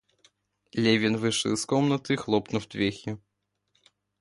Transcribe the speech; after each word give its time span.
Левин 0.73 1.15
вышел 1.17 1.53
из 1.53 1.63
комнаты, 1.67 2.15
хлопнув 2.17 2.67
дверью. 2.67 3.21